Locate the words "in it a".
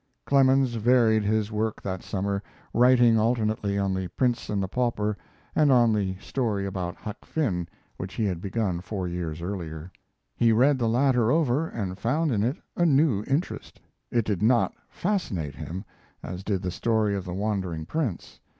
12.31-12.83